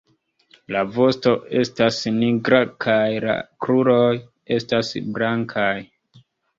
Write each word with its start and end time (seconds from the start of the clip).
La 0.75 0.79
vosto 0.95 1.33
estas 1.59 2.01
nigra 2.17 2.63
kaj 2.87 2.97
la 3.29 3.39
kruroj 3.67 4.03
estas 4.61 4.95
blankaj. 5.15 5.73